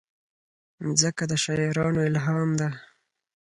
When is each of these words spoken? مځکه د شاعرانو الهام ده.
مځکه 0.85 1.23
د 1.31 1.33
شاعرانو 1.43 1.99
الهام 2.09 2.49
ده. 2.59 2.69